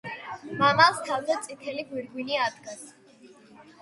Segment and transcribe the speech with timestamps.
[0.61, 2.85] მამალს თავზე წითელი „გვირგვინი“ ადგას.